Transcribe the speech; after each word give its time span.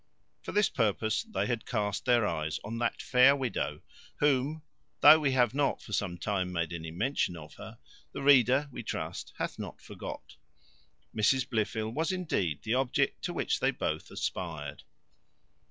For 0.41 0.51
this 0.51 0.67
purpose 0.67 1.21
they 1.21 1.45
had 1.45 1.67
cast 1.67 2.05
their 2.05 2.25
eyes 2.25 2.59
on 2.63 2.79
that 2.79 3.03
fair 3.03 3.35
widow, 3.35 3.83
whom, 4.15 4.63
though 5.01 5.19
we 5.19 5.33
have 5.33 5.53
not 5.53 5.79
for 5.79 5.93
some 5.93 6.17
time 6.17 6.51
made 6.51 6.73
any 6.73 6.89
mention 6.89 7.37
of 7.37 7.53
her, 7.57 7.77
the 8.11 8.23
reader, 8.23 8.67
we 8.71 8.81
trust, 8.81 9.31
hath 9.37 9.59
not 9.59 9.79
forgot. 9.79 10.37
Mrs 11.15 11.47
Blifil 11.47 11.93
was 11.93 12.11
indeed 12.11 12.63
the 12.63 12.73
object 12.73 13.21
to 13.25 13.31
which 13.33 13.59
they 13.59 13.69
both 13.69 14.09
aspired. 14.09 14.81